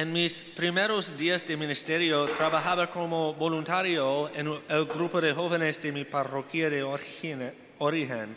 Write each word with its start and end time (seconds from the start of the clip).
En 0.00 0.14
mis 0.14 0.44
primeros 0.56 1.18
días 1.18 1.46
de 1.46 1.58
ministerio 1.58 2.24
trabajaba 2.24 2.86
como 2.88 3.34
voluntario 3.34 4.30
en 4.34 4.48
el 4.70 4.86
grupo 4.86 5.20
de 5.20 5.34
jóvenes 5.34 5.78
de 5.82 5.92
mi 5.92 6.06
parroquia 6.06 6.70
de 6.70 6.82
origen. 6.82 8.34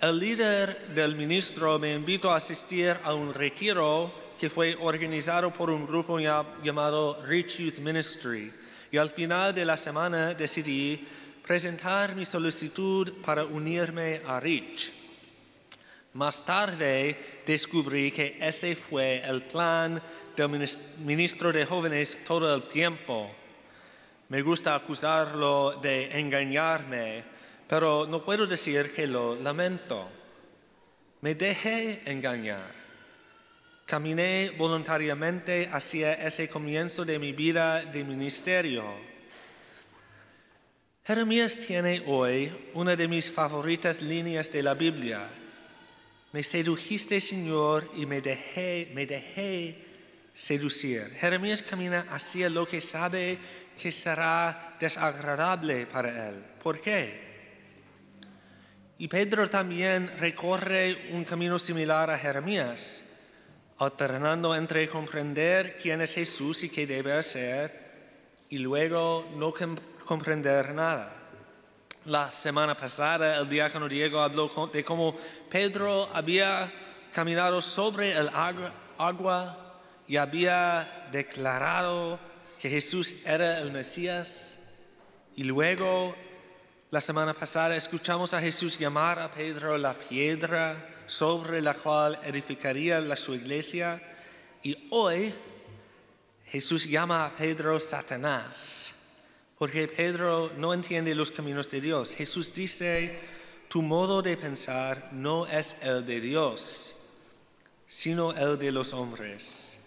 El 0.00 0.18
líder 0.18 0.88
del 0.94 1.14
ministro 1.14 1.78
me 1.78 1.92
invitó 1.92 2.30
a 2.30 2.36
asistir 2.36 2.96
a 3.04 3.12
un 3.12 3.34
retiro 3.34 4.14
que 4.40 4.48
fue 4.48 4.78
organizado 4.80 5.52
por 5.52 5.68
un 5.68 5.86
grupo 5.86 6.18
llamado 6.18 7.22
Rich 7.26 7.58
Youth 7.58 7.78
Ministry 7.80 8.50
y 8.90 8.96
al 8.96 9.10
final 9.10 9.54
de 9.54 9.66
la 9.66 9.76
semana 9.76 10.32
decidí 10.32 11.06
presentar 11.46 12.16
mi 12.16 12.24
solicitud 12.24 13.12
para 13.22 13.44
unirme 13.44 14.22
a 14.26 14.40
Rich. 14.40 14.90
Más 16.14 16.46
tarde 16.46 17.42
descubrí 17.44 18.10
que 18.10 18.38
ese 18.40 18.74
fue 18.74 19.22
el 19.22 19.42
plan 19.42 20.00
del 20.36 20.68
ministro 20.98 21.52
de 21.52 21.64
jóvenes 21.64 22.18
todo 22.26 22.54
el 22.54 22.68
tiempo. 22.68 23.30
Me 24.28 24.42
gusta 24.42 24.74
acusarlo 24.74 25.78
de 25.80 26.18
engañarme, 26.18 27.24
pero 27.68 28.06
no 28.06 28.24
puedo 28.24 28.46
decir 28.46 28.92
que 28.92 29.06
lo 29.06 29.36
lamento. 29.36 30.08
Me 31.20 31.34
dejé 31.34 32.02
engañar. 32.06 32.72
Caminé 33.86 34.50
voluntariamente 34.56 35.68
hacia 35.70 36.14
ese 36.14 36.48
comienzo 36.48 37.04
de 37.04 37.18
mi 37.18 37.32
vida 37.32 37.84
de 37.84 38.02
ministerio. 38.02 38.82
Jeremías 41.06 41.58
tiene 41.58 42.02
hoy 42.06 42.50
una 42.72 42.96
de 42.96 43.06
mis 43.06 43.30
favoritas 43.30 44.00
líneas 44.00 44.50
de 44.50 44.62
la 44.62 44.72
Biblia. 44.72 45.28
Me 46.32 46.42
sedujiste, 46.42 47.20
Señor, 47.20 47.90
y 47.94 48.06
me 48.06 48.22
dejé, 48.22 48.90
me 48.94 49.04
dejé 49.06 49.83
seducir. 50.34 51.14
Jeremías 51.18 51.62
camina 51.62 52.06
hacia 52.10 52.50
lo 52.50 52.66
que 52.66 52.80
sabe 52.80 53.38
que 53.80 53.92
será 53.92 54.76
desagradable 54.78 55.86
para 55.86 56.28
él. 56.28 56.44
¿Por 56.62 56.80
qué? 56.80 57.22
Y 58.98 59.08
Pedro 59.08 59.48
también 59.48 60.10
recorre 60.18 61.10
un 61.12 61.24
camino 61.24 61.58
similar 61.58 62.10
a 62.10 62.18
Jeremías 62.18 63.04
alternando 63.78 64.54
entre 64.54 64.88
comprender 64.88 65.76
quién 65.80 66.00
es 66.00 66.14
Jesús 66.14 66.62
y 66.62 66.68
qué 66.68 66.86
debe 66.86 67.12
hacer 67.12 67.84
y 68.48 68.58
luego 68.58 69.26
no 69.36 69.52
comprender 70.04 70.72
nada. 70.74 71.12
La 72.06 72.30
semana 72.30 72.76
pasada 72.76 73.38
el 73.38 73.48
diácono 73.48 73.88
Diego 73.88 74.20
habló 74.20 74.48
de 74.72 74.84
cómo 74.84 75.16
Pedro 75.50 76.08
había 76.12 76.72
caminado 77.12 77.60
sobre 77.60 78.12
el 78.12 78.30
agua 78.98 79.63
y 80.06 80.16
había 80.16 81.08
declarado 81.12 82.18
que 82.58 82.70
Jesús 82.70 83.16
era 83.24 83.58
el 83.58 83.72
Mesías 83.72 84.58
y 85.36 85.44
luego 85.44 86.14
la 86.90 87.00
semana 87.00 87.34
pasada 87.34 87.74
escuchamos 87.74 88.34
a 88.34 88.40
Jesús 88.40 88.78
llamar 88.78 89.18
a 89.18 89.32
Pedro 89.32 89.76
la 89.76 89.94
piedra 89.94 91.02
sobre 91.06 91.60
la 91.60 91.74
cual 91.74 92.18
edificaría 92.22 93.00
la 93.00 93.16
su 93.16 93.34
iglesia. 93.34 94.00
Y 94.62 94.86
hoy 94.90 95.34
Jesús 96.46 96.88
llama 96.88 97.26
a 97.26 97.34
Pedro 97.34 97.80
Satanás, 97.80 98.92
porque 99.58 99.88
Pedro 99.88 100.52
no 100.56 100.72
entiende 100.72 101.14
los 101.16 101.32
caminos 101.32 101.68
de 101.68 101.80
Dios. 101.80 102.14
Jesús 102.14 102.54
dice, 102.54 103.18
tu 103.68 103.82
modo 103.82 104.22
de 104.22 104.36
pensar 104.36 105.08
no 105.12 105.46
es 105.46 105.76
el 105.82 106.06
de 106.06 106.20
Dios, 106.20 106.94
sino 107.88 108.32
el 108.32 108.56
de 108.56 108.70
los 108.70 108.92
hombres. 108.92 109.80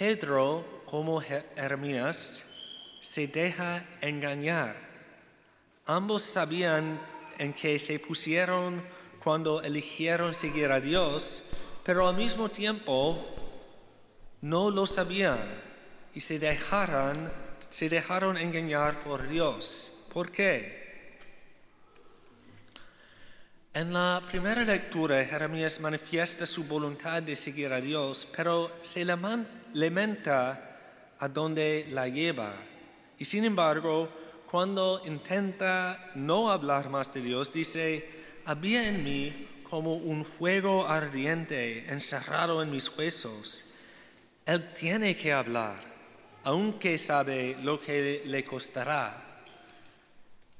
Pedro, 0.00 0.64
como 0.86 1.20
Jeremías, 1.20 2.46
se 3.02 3.26
deja 3.26 3.84
engañar. 4.00 4.74
Ambos 5.84 6.22
sabían 6.22 6.98
en 7.36 7.52
que 7.52 7.78
se 7.78 7.98
pusieron 7.98 8.82
cuando 9.22 9.60
eligieron 9.60 10.34
seguir 10.34 10.72
a 10.72 10.80
Dios, 10.80 11.44
pero 11.84 12.08
al 12.08 12.16
mismo 12.16 12.48
tiempo 12.48 13.22
no 14.40 14.70
lo 14.70 14.86
sabían 14.86 15.50
y 16.14 16.22
se 16.22 16.38
dejaron, 16.38 17.30
se 17.68 17.90
dejaron 17.90 18.38
engañar 18.38 19.04
por 19.04 19.28
Dios. 19.28 20.06
¿Por 20.14 20.30
qué? 20.32 20.79
En 23.72 23.92
la 23.92 24.20
primera 24.28 24.64
lectura, 24.64 25.24
Jeremías 25.24 25.78
manifiesta 25.78 26.44
su 26.44 26.64
voluntad 26.64 27.22
de 27.22 27.36
seguir 27.36 27.72
a 27.72 27.80
Dios, 27.80 28.26
pero 28.36 28.72
se 28.82 29.04
lamenta 29.04 31.14
a 31.16 31.28
dónde 31.28 31.86
la 31.92 32.08
lleva. 32.08 32.56
Y 33.16 33.24
sin 33.24 33.44
embargo, 33.44 34.10
cuando 34.50 35.00
intenta 35.06 36.10
no 36.16 36.50
hablar 36.50 36.90
más 36.90 37.14
de 37.14 37.20
Dios, 37.20 37.52
dice, 37.52 38.10
había 38.44 38.88
en 38.88 39.04
mí 39.04 39.48
como 39.62 39.94
un 39.94 40.24
fuego 40.24 40.88
ardiente 40.88 41.86
encerrado 41.92 42.64
en 42.64 42.72
mis 42.72 42.90
huesos. 42.98 43.66
Él 44.46 44.74
tiene 44.74 45.16
que 45.16 45.32
hablar, 45.32 45.80
aunque 46.42 46.98
sabe 46.98 47.56
lo 47.62 47.80
que 47.80 48.24
le 48.26 48.42
costará. 48.42 49.44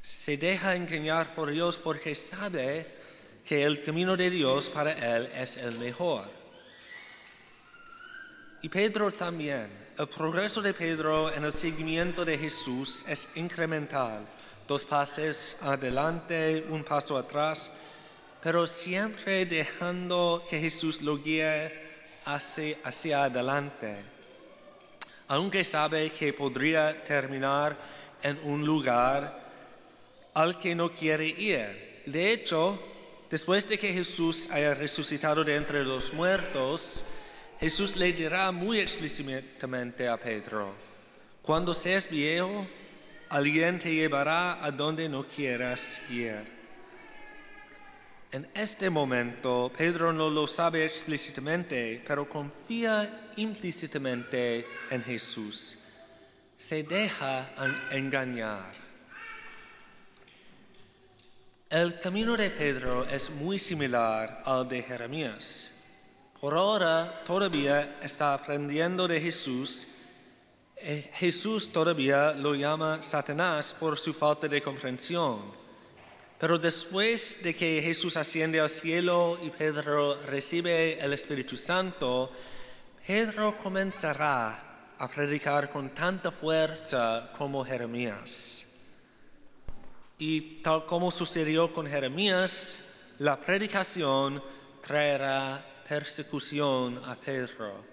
Se 0.00 0.36
deja 0.36 0.76
engañar 0.76 1.34
por 1.34 1.50
Dios 1.50 1.76
porque 1.76 2.14
sabe 2.14 2.99
que 3.50 3.64
el 3.64 3.82
camino 3.82 4.16
de 4.16 4.30
Dios 4.30 4.70
para 4.70 4.92
él 4.92 5.28
es 5.34 5.56
el 5.56 5.76
mejor. 5.76 6.22
Y 8.62 8.68
Pedro 8.68 9.10
también. 9.10 9.68
El 9.98 10.06
progreso 10.06 10.62
de 10.62 10.72
Pedro 10.72 11.34
en 11.34 11.44
el 11.44 11.52
seguimiento 11.52 12.24
de 12.24 12.38
Jesús 12.38 13.04
es 13.08 13.26
incremental 13.34 14.24
dos 14.68 14.84
pasos 14.84 15.56
adelante, 15.62 16.64
un 16.68 16.84
paso 16.84 17.18
atrás, 17.18 17.72
pero 18.40 18.68
siempre 18.68 19.44
dejando 19.46 20.46
que 20.48 20.60
Jesús 20.60 21.02
lo 21.02 21.18
guíe 21.18 21.72
hacia, 22.26 22.76
hacia 22.84 23.24
adelante. 23.24 23.96
Aunque 25.26 25.64
sabe 25.64 26.10
que 26.12 26.32
podría 26.32 27.02
terminar 27.02 27.76
en 28.22 28.38
un 28.44 28.64
lugar 28.64 29.42
al 30.34 30.56
que 30.56 30.76
no 30.76 30.92
quiere 30.94 31.26
ir. 31.26 32.04
De 32.06 32.32
hecho, 32.32 32.80
después 33.30 33.68
de 33.68 33.78
que 33.78 33.92
Jesús 33.92 34.50
haya 34.50 34.74
resucitado 34.74 35.44
de 35.44 35.56
entre 35.56 35.84
los 35.84 36.12
muertos, 36.12 37.06
Jesús 37.60 37.96
le 37.96 38.12
dirá 38.12 38.50
muy 38.52 38.80
explícitamente 38.80 40.08
a 40.08 40.16
Pedro, 40.16 40.74
cuando 41.42 41.72
seas 41.74 42.08
viejo, 42.08 42.66
alguien 43.28 43.78
te 43.78 43.94
llevará 43.94 44.64
a 44.64 44.70
donde 44.70 45.08
no 45.08 45.24
quieras 45.24 46.10
ir. 46.10 46.60
En 48.32 48.48
este 48.54 48.90
momento, 48.90 49.72
Pedro 49.76 50.12
no 50.12 50.30
lo 50.30 50.46
sabe 50.46 50.84
explícitamente, 50.84 52.02
pero 52.06 52.28
confía 52.28 53.32
implícitamente 53.36 54.66
en 54.88 55.02
Jesús. 55.02 55.78
Se 56.56 56.82
deja 56.84 57.50
engañar. 57.90 58.89
El 61.70 62.00
camino 62.00 62.36
de 62.36 62.50
Pedro 62.50 63.06
es 63.06 63.30
muy 63.30 63.58
similar 63.58 64.42
al 64.44 64.68
de 64.68 64.82
Jeremías. 64.82 65.84
Por 66.40 66.54
ahora 66.54 67.22
todavía 67.24 67.98
está 68.02 68.34
aprendiendo 68.34 69.06
de 69.06 69.20
Jesús 69.20 69.86
eh, 70.82 71.10
Jesús 71.12 71.70
todavía 71.70 72.32
lo 72.32 72.54
llama 72.54 73.02
Satanás 73.02 73.76
por 73.78 73.98
su 73.98 74.14
falta 74.14 74.48
de 74.48 74.62
comprensión. 74.62 75.42
Pero 76.38 76.58
después 76.58 77.42
de 77.42 77.54
que 77.54 77.82
Jesús 77.82 78.16
asciende 78.16 78.58
al 78.58 78.70
cielo 78.70 79.38
y 79.42 79.50
Pedro 79.50 80.22
recibe 80.22 80.98
el 80.98 81.12
Espíritu 81.12 81.54
Santo, 81.58 82.32
Pedro 83.06 83.58
comenzará 83.62 84.94
a 84.96 85.08
predicar 85.10 85.68
con 85.68 85.90
tanta 85.90 86.32
fuerza 86.32 87.30
como 87.36 87.62
Jeremías. 87.62 88.69
Y 90.20 90.62
tal 90.62 90.86
como 90.86 91.10
sucedió 91.10 91.72
con 91.72 91.88
Jeremías, 91.88 92.82
la 93.18 93.40
predicación 93.40 94.40
traerá 94.80 95.66
persecución 95.88 97.02
a 97.04 97.16
Pedro 97.16 97.90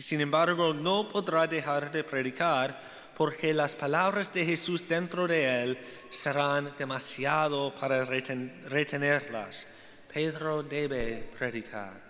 y 0.00 0.02
sin 0.02 0.22
embargo 0.22 0.72
no 0.72 1.10
podrá 1.10 1.46
dejar 1.46 1.92
de 1.92 2.02
predicar 2.02 2.80
porque 3.14 3.52
las 3.52 3.74
palabras 3.74 4.32
de 4.32 4.46
Jesús 4.46 4.88
dentro 4.88 5.26
de 5.26 5.62
él 5.62 5.78
serán 6.08 6.72
demasiado 6.78 7.74
para 7.74 8.06
retenerlas. 8.06 9.66
Pedro 10.10 10.62
debe 10.62 11.30
predicar. 11.38 12.09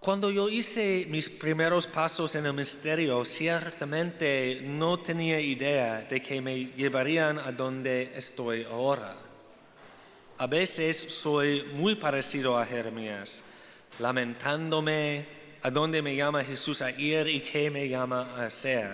Cuando 0.00 0.30
yo 0.30 0.48
hice 0.48 1.06
mis 1.10 1.28
primeros 1.28 1.86
pasos 1.86 2.34
en 2.34 2.46
el 2.46 2.54
misterio, 2.54 3.22
ciertamente 3.26 4.62
no 4.64 4.98
tenía 4.98 5.38
idea 5.38 6.00
de 6.00 6.22
que 6.22 6.40
me 6.40 6.72
llevarían 6.72 7.38
a 7.38 7.52
donde 7.52 8.10
estoy 8.16 8.64
ahora. 8.64 9.14
A 10.38 10.46
veces 10.46 10.96
soy 10.96 11.64
muy 11.74 11.96
parecido 11.96 12.56
a 12.56 12.64
Jeremías 12.64 13.44
lamentándome 13.98 15.26
a 15.60 15.70
dónde 15.70 16.00
me 16.00 16.16
llama 16.16 16.42
Jesús 16.42 16.80
a 16.80 16.90
ir 16.90 17.28
y 17.28 17.40
qué 17.40 17.70
me 17.70 17.86
llama 17.86 18.22
a 18.36 18.46
hacer. 18.46 18.90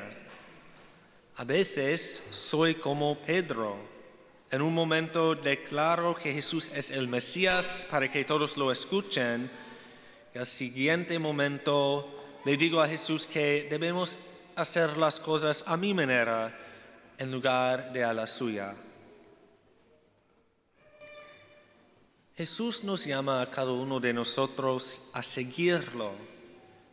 A 1.37 1.45
veces 1.45 2.27
soy 2.33 2.75
como 2.75 3.17
Pedro. 3.21 3.77
En 4.51 4.61
un 4.61 4.75
momento 4.75 5.37
declaro 5.37 6.17
que 6.17 6.33
Jesús 6.33 6.73
es 6.75 6.91
el 6.91 7.07
Mesías 7.07 7.87
para 7.89 8.11
que 8.11 8.25
todos 8.25 8.57
lo 8.57 8.73
escuchen. 8.73 9.49
Al 10.37 10.47
siguiente 10.47 11.19
momento 11.19 12.41
le 12.45 12.59
digo 12.59 12.83
a 12.83 12.89
Jesús 12.89 13.27
que 13.27 13.67
debemos 13.71 14.19
hacer 14.55 14.99
las 14.99 15.19
cosas 15.19 15.65
a 15.67 15.79
mi 15.79 15.95
manera 15.95 16.55
en 17.17 17.33
lugar 17.33 17.91
de 17.93 18.05
a 18.05 18.13
la 18.13 18.27
suya. 18.27 18.75
Jesús 22.37 22.85
nos 22.85 23.07
llama 23.07 23.41
a 23.41 23.51
cada 23.51 23.73
uno 23.73 23.99
de 23.99 24.13
nosotros 24.13 25.09
a 25.15 25.23
seguirlo, 25.23 26.13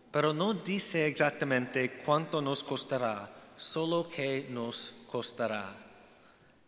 pero 0.10 0.34
no 0.34 0.54
dice 0.54 1.06
exactamente 1.08 2.00
cuánto 2.06 2.42
nos 2.42 2.64
costará, 2.64 3.30
solo 3.58 4.08
que 4.08 4.48
nos 4.50 4.94
costará. 5.12 5.76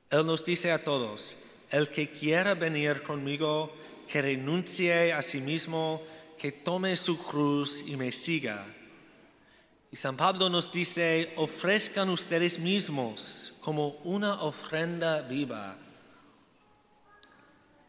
Él 0.10 0.25
nos 0.25 0.44
dice 0.44 0.74
a 0.74 0.83
todos, 0.83 1.38
el 1.72 1.88
que 1.88 2.10
quiera 2.10 2.54
venir 2.54 3.01
conmigo, 3.01 3.74
que 4.10 4.22
renuncie 4.22 5.13
a 5.13 5.22
sí 5.22 5.39
mismo, 5.39 6.01
que 6.46 6.52
tome 6.52 6.96
su 6.96 7.18
cruz 7.18 7.84
y 7.88 7.98
me 7.98 8.12
siga. 8.12 8.68
Y 9.92 9.96
San 9.96 10.16
Pablo 10.16 10.48
nos 10.48 10.72
dice, 10.72 11.34
ofrezcan 11.38 12.08
ustedes 12.10 12.60
mismos 12.60 13.58
como 13.62 13.98
una 14.04 14.44
ofrenda 14.44 15.24
viva. 15.24 15.76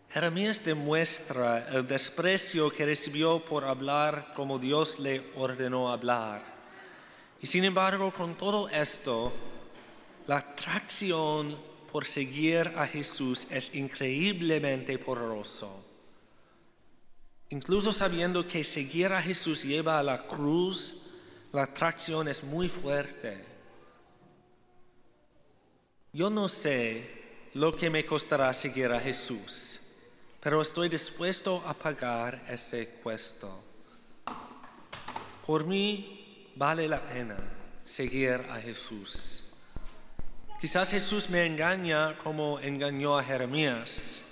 Jeremías 0.08 0.64
demuestra 0.64 1.68
el 1.68 1.86
desprecio 1.86 2.70
que 2.70 2.86
recibió 2.86 3.44
por 3.44 3.64
hablar 3.64 4.32
como 4.34 4.58
Dios 4.58 4.98
le 5.00 5.22
ordenó 5.34 5.92
hablar. 5.92 6.42
Y 7.42 7.46
sin 7.46 7.62
embargo, 7.62 8.10
con 8.10 8.38
todo 8.38 8.70
esto, 8.70 9.34
la 10.26 10.38
atracción 10.38 11.58
por 11.92 12.06
seguir 12.06 12.72
a 12.74 12.86
Jesús 12.86 13.48
es 13.50 13.74
increíblemente 13.74 14.98
poderoso. 14.98 15.85
Incluso 17.50 17.92
sabiendo 17.92 18.46
que 18.46 18.64
seguir 18.64 19.12
a 19.12 19.22
Jesús 19.22 19.62
lleva 19.62 19.98
a 19.98 20.02
la 20.02 20.26
cruz, 20.26 21.02
la 21.52 21.62
atracción 21.62 22.28
es 22.28 22.42
muy 22.42 22.68
fuerte. 22.68 23.44
Yo 26.12 26.28
no 26.28 26.48
sé 26.48 27.48
lo 27.54 27.76
que 27.76 27.88
me 27.88 28.04
costará 28.04 28.52
seguir 28.52 28.90
a 28.90 28.98
Jesús, 28.98 29.80
pero 30.40 30.60
estoy 30.60 30.88
dispuesto 30.88 31.62
a 31.66 31.74
pagar 31.74 32.44
ese 32.48 33.00
costo. 33.02 33.62
Por 35.46 35.64
mí 35.64 36.52
vale 36.56 36.88
la 36.88 37.00
pena 37.00 37.36
seguir 37.84 38.44
a 38.50 38.60
Jesús. 38.60 39.52
Quizás 40.60 40.90
Jesús 40.90 41.30
me 41.30 41.46
engaña 41.46 42.18
como 42.18 42.58
engañó 42.58 43.16
a 43.16 43.22
Jeremías. 43.22 44.25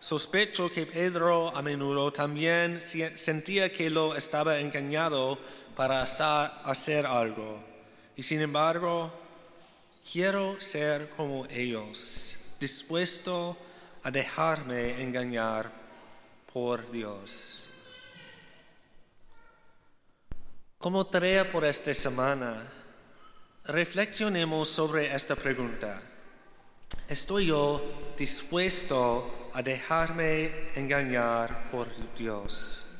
Sospecho 0.00 0.72
que 0.72 0.86
Pedro 0.86 1.54
a 1.54 1.60
menudo 1.60 2.10
también 2.10 2.80
sentía 2.80 3.70
que 3.70 3.90
lo 3.90 4.16
estaba 4.16 4.58
engañado 4.58 5.38
para 5.76 6.02
hacer 6.02 7.04
algo. 7.04 7.62
Y 8.16 8.22
sin 8.22 8.40
embargo, 8.40 9.12
quiero 10.10 10.58
ser 10.58 11.10
como 11.10 11.44
ellos, 11.50 12.56
dispuesto 12.58 13.58
a 14.02 14.10
dejarme 14.10 15.02
engañar 15.02 15.70
por 16.50 16.90
Dios. 16.90 17.68
Como 20.78 21.06
tarea 21.06 21.52
por 21.52 21.62
esta 21.66 21.92
semana, 21.92 22.56
reflexionemos 23.66 24.66
sobre 24.66 25.14
esta 25.14 25.36
pregunta. 25.36 26.00
¿Estoy 27.06 27.46
yo 27.48 28.14
dispuesto 28.16 29.39
a 29.52 29.62
dejarme 29.62 30.70
engañar 30.74 31.70
por 31.70 31.88
Dios? 32.16 32.90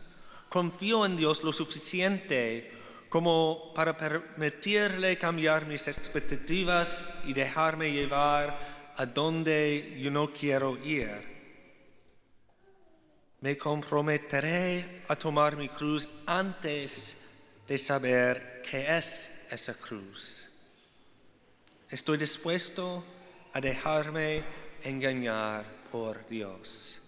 confío 0.51 1.07
en 1.07 1.17
Dios 1.17 1.43
lo 1.45 1.53
suficiente 1.53 2.73
como 3.09 3.73
para 3.73 3.97
permitirle 3.97 5.17
cambiar 5.17 5.65
mis 5.65 5.89
expectativas 5.89 7.23
y 7.25 7.33
dejarme 7.33 7.93
llevar 7.93 8.93
a 8.97 9.07
donde 9.07 9.97
yo 10.01 10.11
no 10.11 10.33
quiero 10.33 10.77
ir. 10.85 11.31
Me 13.41 13.57
comprometeré 13.57 15.05
a 15.09 15.17
tomar 15.17 15.57
mi 15.57 15.69
cruz 15.69 16.07
antes 16.27 17.17
de 17.67 17.79
saber 17.79 18.63
qué 18.69 18.97
es 18.99 19.31
esa 19.51 19.75
cruz. 19.75 20.49
Estoy 21.89 22.19
dispuesto 22.19 23.05
a 23.53 23.61
dejarme 23.61 24.45
engañar 24.83 25.80
por 25.91 26.27
Dios. 26.27 27.00